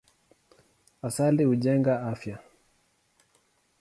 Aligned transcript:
Asali 1.07 1.43
hujenga 1.45 1.93
afya. 2.09 2.35